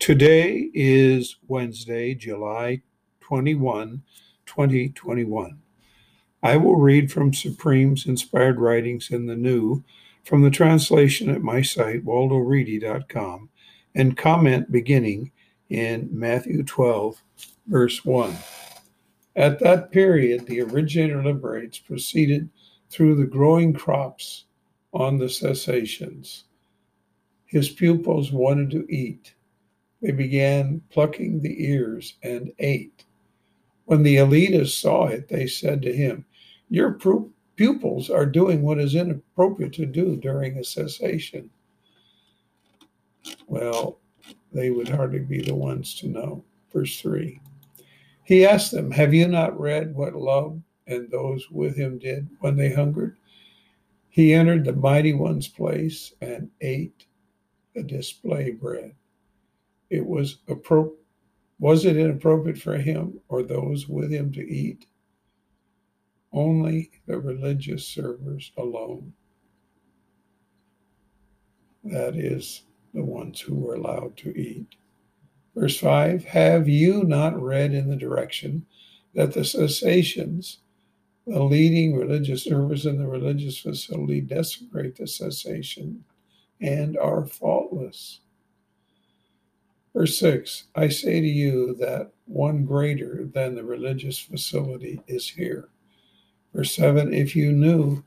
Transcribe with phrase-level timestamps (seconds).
[0.00, 2.80] Today is Wednesday, July
[3.20, 4.02] 21,
[4.46, 5.58] 2021.
[6.42, 9.84] I will read from Supreme's inspired writings in the New
[10.24, 13.50] from the translation at my site, waldoreedy.com,
[13.94, 15.32] and comment beginning
[15.68, 17.22] in Matthew 12,
[17.66, 18.34] verse 1.
[19.36, 22.48] At that period, the originator liberates proceeded
[22.88, 24.46] through the growing crops
[24.94, 26.44] on the cessations.
[27.44, 29.34] His pupils wanted to eat.
[30.02, 33.04] They began plucking the ears and ate.
[33.84, 36.24] When the elitists saw it, they said to him,
[36.68, 36.98] Your
[37.56, 41.50] pupils are doing what is inappropriate to do during a cessation.
[43.46, 43.98] Well,
[44.52, 46.44] they would hardly be the ones to know.
[46.72, 47.40] Verse 3.
[48.24, 52.56] He asked them, Have you not read what love and those with him did when
[52.56, 53.16] they hungered?
[54.08, 57.06] He entered the mighty one's place and ate
[57.74, 58.94] the display bread.
[59.90, 60.94] It was appro-
[61.58, 64.86] was it inappropriate for him or those with him to eat?
[66.32, 69.12] Only the religious servers alone.
[71.84, 72.62] That is,
[72.94, 74.76] the ones who were allowed to eat.
[75.54, 78.64] Verse 5 Have you not read in the direction
[79.14, 80.58] that the cessations,
[81.26, 86.04] the leading religious servers in the religious facility, desecrate the cessation
[86.60, 88.20] and are faultless?
[89.94, 95.68] Verse 6 I say to you that one greater than the religious facility is here.
[96.54, 98.04] Verse 7 If you knew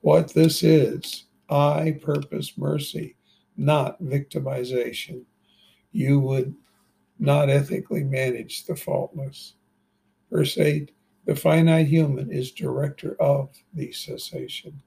[0.00, 3.16] what this is, I purpose mercy,
[3.56, 5.22] not victimization,
[5.92, 6.54] you would
[7.18, 9.54] not ethically manage the faultless.
[10.30, 10.92] Verse 8
[11.24, 14.80] The finite human is director of the cessation.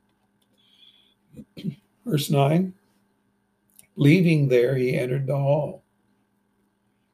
[2.05, 2.73] Verse 9
[3.97, 5.83] Leaving there, he entered the hall.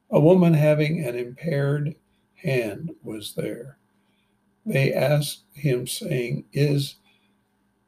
[0.10, 1.96] A woman having an impaired
[2.36, 3.78] hand was there.
[4.66, 6.96] They asked him, saying, Is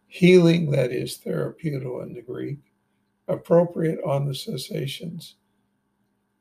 [0.08, 2.60] healing, that is therapeuto in the Greek,
[3.28, 5.36] appropriate on the cessations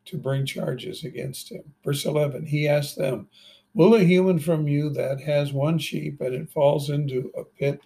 [0.07, 1.75] to bring charges against him?
[1.85, 3.29] Verse 11, he asked them,
[3.75, 7.81] Will a human from you that has one sheep and it falls into a pit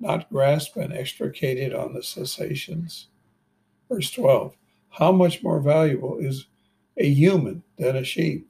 [0.00, 3.08] not grasp and extricate it on the cessations?
[3.88, 4.56] Verse 12,
[4.90, 6.46] How much more valuable is
[6.96, 8.48] a human than a sheep.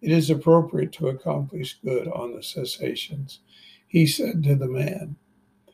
[0.00, 3.40] It is appropriate to accomplish good on the cessations.
[3.86, 5.16] He said to the man,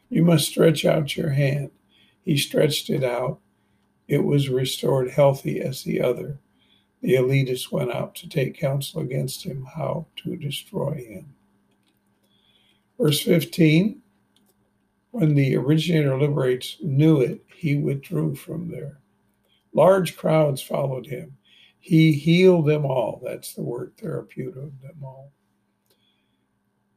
[0.08, 1.70] You must stretch out your hand.
[2.22, 3.40] He stretched it out.
[4.08, 6.38] It was restored healthy as the other.
[7.00, 11.34] The elitists went out to take counsel against him how to destroy him.
[12.98, 14.00] Verse 15
[15.10, 19.00] When the originator liberates knew it, he withdrew from there.
[19.74, 21.36] Large crowds followed him.
[21.84, 23.20] He healed them all.
[23.22, 25.32] That's the word therapeutic, them all.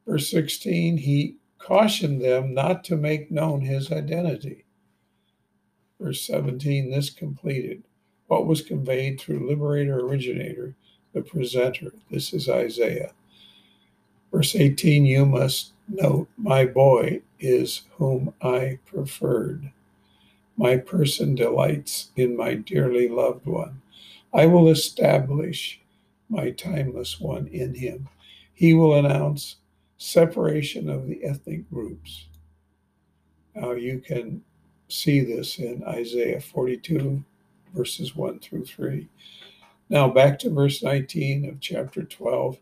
[0.07, 4.63] Verse 16, he cautioned them not to make known his identity.
[5.99, 7.83] Verse 17, this completed
[8.27, 10.73] what was conveyed through liberator originator,
[11.11, 11.91] the presenter.
[12.09, 13.11] This is Isaiah.
[14.31, 19.69] Verse 18, you must note, my boy is whom I preferred.
[20.55, 23.81] My person delights in my dearly loved one.
[24.33, 25.79] I will establish
[26.29, 28.09] my timeless one in him.
[28.53, 29.57] He will announce
[29.97, 32.27] separation of the ethnic groups.
[33.55, 34.43] Now you can
[34.89, 37.23] see this in Isaiah 42,
[37.73, 39.07] verses 1 through 3.
[39.89, 42.57] Now back to verse 19 of chapter 12.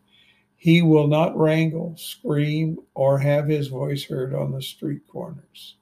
[0.56, 5.76] He will not wrangle, scream, or have his voice heard on the street corners.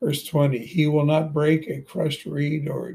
[0.00, 2.88] Verse 20 He will not break a crushed reed or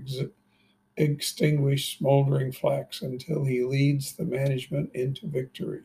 [0.98, 5.82] extinguish smoldering flax until he leads the management into victory.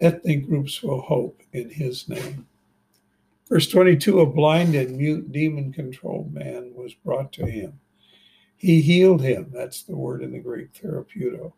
[0.00, 2.46] Ethnic groups will hope in his name.
[3.48, 7.80] Verse 22 A blind and mute demon controlled man was brought to him.
[8.56, 9.50] He healed him.
[9.52, 11.52] That's the word in the Greek, therapeuto.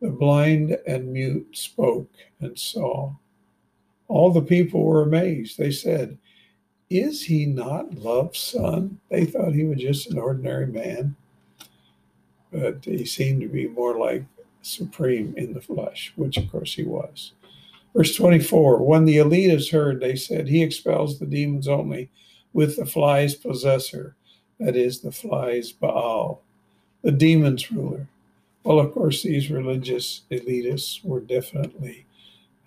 [0.00, 2.10] The blind and mute spoke
[2.40, 3.14] and saw.
[4.08, 5.56] All the people were amazed.
[5.56, 6.18] They said,
[6.88, 8.98] Is he not love's son?
[9.08, 11.16] They thought he was just an ordinary man
[12.52, 14.24] but he seemed to be more like
[14.62, 17.32] supreme in the flesh, which of course he was.
[17.94, 22.10] Verse 24 When the elitists heard, they said, He expels the demons only
[22.52, 24.16] with the fly's possessor,
[24.58, 26.42] that is, the fly's Baal,
[27.02, 28.06] the demon's ruler.
[28.62, 32.06] Well, of course, these religious elitists were definitely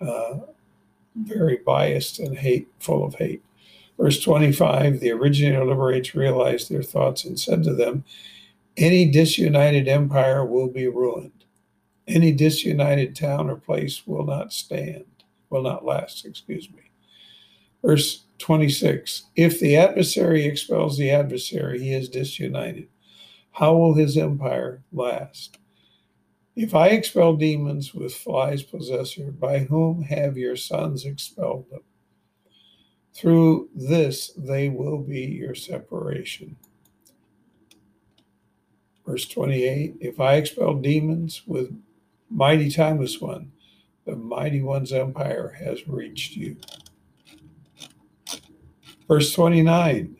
[0.00, 0.38] uh,
[1.14, 3.42] very biased and hate, full of hate.
[3.98, 8.04] Verse 25 The originator liberates realized their thoughts and said to them,
[8.76, 11.44] Any disunited empire will be ruined.
[12.08, 15.04] Any disunited town or place will not stand,
[15.48, 16.90] will not last, excuse me.
[17.82, 22.88] Verse 26 If the adversary expels the adversary, he is disunited.
[23.52, 25.58] How will his empire last?
[26.56, 31.82] If I expel demons with flies possessor, by whom have your sons expelled them?
[33.12, 36.56] Through this they will be your separation.
[39.06, 41.76] Verse 28 If I expel demons with
[42.30, 43.52] mighty timeless one,
[44.04, 46.56] the mighty one's empire has reached you.
[49.06, 50.16] Verse 29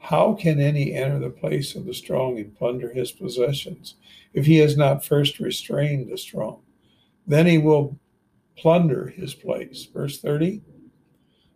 [0.00, 3.94] How can any enter the place of the strong and plunder his possessions
[4.34, 6.62] if he has not first restrained the strong?
[7.26, 7.98] Then he will
[8.56, 9.86] plunder his place.
[9.92, 10.62] Verse 30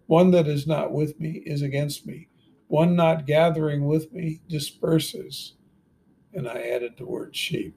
[0.06, 2.29] One that is not with me is against me,
[2.69, 5.55] one not gathering with me disperses.
[6.35, 7.75] And I added the word sheep.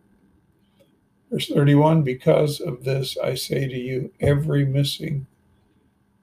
[1.31, 5.25] Verse 31 Because of this, I say to you, every missing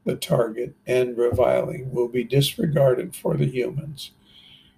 [0.04, 4.12] the target and reviling will be disregarded for the humans.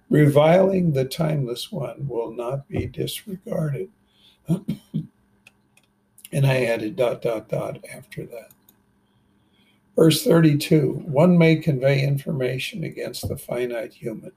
[0.09, 3.89] Reviling the timeless one will not be disregarded.
[4.47, 4.67] and
[6.33, 8.51] I added dot, dot, dot after that.
[9.95, 14.31] Verse 32 One may convey information against the finite human,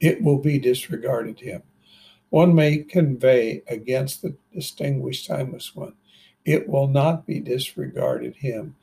[0.00, 1.62] it will be disregarded him.
[2.30, 5.94] One may convey against the distinguished timeless one,
[6.44, 8.76] it will not be disregarded him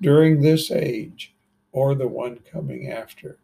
[0.00, 1.34] during this age
[1.72, 3.38] or the one coming after.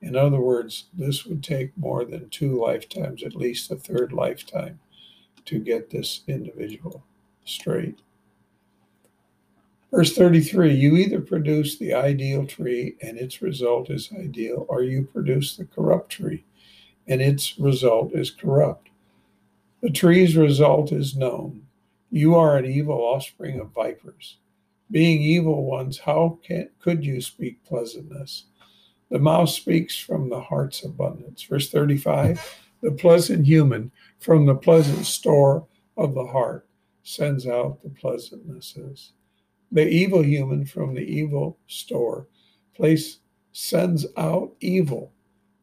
[0.00, 4.80] In other words, this would take more than two lifetimes, at least a third lifetime,
[5.44, 7.04] to get this individual
[7.44, 8.00] straight.
[9.90, 15.04] Verse 33 You either produce the ideal tree and its result is ideal, or you
[15.04, 16.44] produce the corrupt tree
[17.06, 18.88] and its result is corrupt.
[19.80, 21.66] The tree's result is known.
[22.10, 24.36] You are an evil offspring of vipers.
[24.90, 28.44] Being evil ones, how can, could you speak pleasantness?
[29.10, 31.42] The mouth speaks from the heart's abundance.
[31.42, 33.90] Verse 35 The pleasant human
[34.20, 35.66] from the pleasant store
[35.96, 36.66] of the heart
[37.02, 39.10] sends out the pleasantnesses.
[39.70, 42.28] The evil human from the evil store
[42.74, 43.18] place
[43.52, 45.12] sends out evil.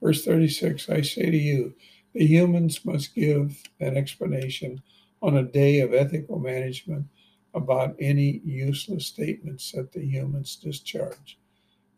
[0.01, 1.75] Verse 36 I say to you,
[2.13, 4.81] the humans must give an explanation
[5.21, 7.05] on a day of ethical management
[7.53, 11.37] about any useless statements that the humans discharge.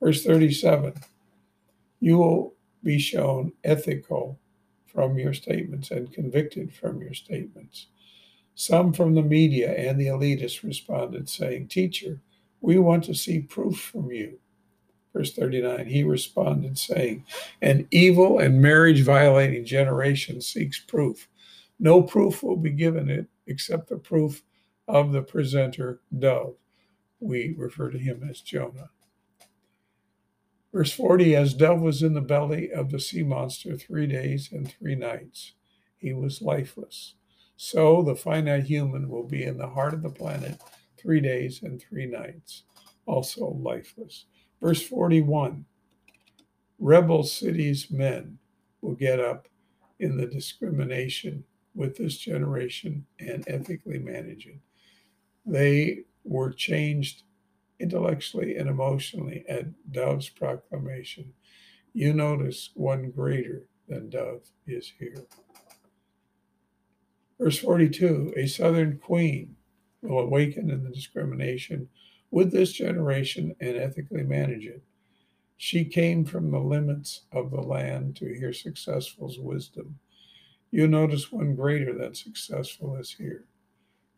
[0.01, 0.93] Verse 37
[1.99, 2.53] You will
[2.83, 4.39] be shown ethical
[4.87, 7.87] from your statements and convicted from your statements.
[8.55, 12.19] Some from the media and the elitists responded, saying, Teacher,
[12.59, 14.40] we want to see proof from you.
[15.13, 17.25] Verse 39, he responded, saying,
[17.61, 21.27] An evil and marriage violating generation seeks proof.
[21.79, 24.43] No proof will be given it except the proof
[24.87, 26.55] of the presenter, dove.
[27.19, 28.89] We refer to him as Jonah.
[30.73, 34.71] Verse 40 As dove was in the belly of the sea monster three days and
[34.71, 35.53] three nights,
[35.97, 37.15] he was lifeless.
[37.57, 40.59] So the finite human will be in the heart of the planet
[40.97, 42.63] three days and three nights,
[43.05, 44.25] also lifeless.
[44.61, 45.65] Verse 41
[46.79, 48.39] Rebel cities men
[48.81, 49.47] will get up
[49.99, 51.43] in the discrimination
[51.75, 54.59] with this generation and ethically manage it.
[55.45, 57.23] They were changed
[57.79, 61.33] intellectually and emotionally at Dove's proclamation.
[61.93, 65.25] You notice one greater than Dove is here.
[67.39, 69.55] Verse 42 A southern queen
[70.01, 71.89] will awaken in the discrimination
[72.31, 74.81] with this generation and ethically manage it.
[75.57, 79.99] She came from the limits of the land to hear successful's wisdom.
[80.71, 83.45] You notice one greater than successful is here.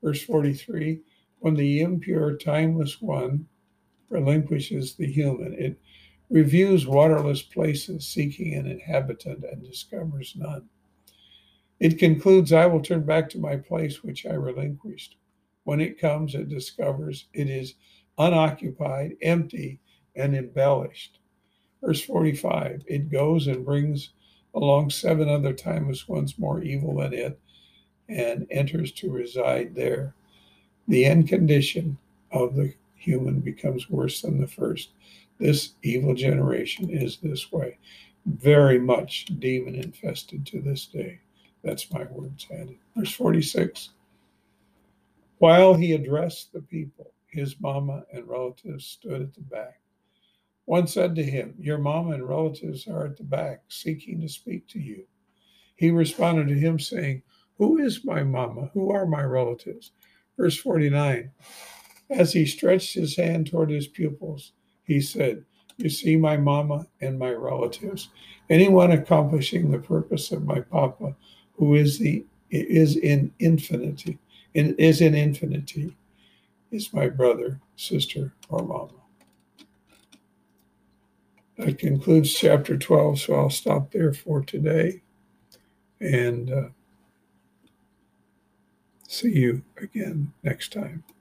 [0.01, 1.01] Verse 43
[1.39, 3.47] When the impure, timeless one
[4.09, 5.79] relinquishes the human, it
[6.29, 10.69] reviews waterless places, seeking an inhabitant, and discovers none.
[11.79, 15.17] It concludes, I will turn back to my place which I relinquished.
[15.63, 17.75] When it comes, it discovers it is
[18.17, 19.79] unoccupied, empty,
[20.15, 21.19] and embellished.
[21.81, 24.09] Verse 45 It goes and brings
[24.53, 27.39] along seven other timeless ones more evil than it,
[28.07, 30.13] and enters to reside there.
[30.87, 31.97] The end condition
[32.31, 34.89] of the human becomes worse than the first.
[35.39, 37.77] This evil generation is this way,
[38.25, 41.19] very much demon infested to this day.
[41.63, 42.77] That's my words added.
[42.95, 43.89] Verse 46
[45.39, 49.81] While he addressed the people, his mama and relatives stood at the back.
[50.65, 54.67] One said to him, Your mama and relatives are at the back, seeking to speak
[54.69, 55.05] to you.
[55.75, 57.23] He responded to him, saying,
[57.57, 58.69] Who is my mama?
[58.73, 59.91] Who are my relatives?
[60.37, 61.31] Verse 49
[62.09, 65.43] As he stretched his hand toward his pupils, he said,
[65.77, 68.09] You see my mama and my relatives.
[68.49, 71.15] Anyone accomplishing the purpose of my papa,
[71.53, 74.19] who is the is in infinity,
[74.53, 75.95] in, is in infinity,
[76.73, 78.89] is my brother, sister, or mama.
[81.57, 85.03] That concludes chapter 12, so I'll stop there for today
[86.01, 86.69] and uh,
[89.07, 91.03] see you again next time.